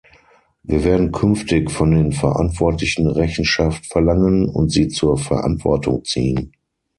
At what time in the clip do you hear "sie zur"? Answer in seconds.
4.71-5.15